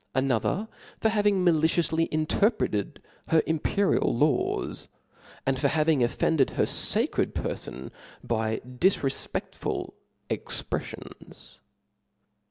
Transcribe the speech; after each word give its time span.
other, 0.15 0.67
for 0.99 1.09
having 1.09 1.45
malicioufly 1.45 2.07
interpreted 2.09 2.99
her 3.27 3.41
impe^ 3.43 3.77
rial 3.87 4.17
laws, 4.17 4.87
and 5.45 5.59
for 5.61 5.67
having 5.67 6.01
offended 6.03 6.49
her 6.57 6.63
facred 6.63 7.35
per 7.35 7.55
fon 7.55 7.91
by 8.23 8.57
difrefpeiftful 8.67 9.93
expreffions. 10.27 11.59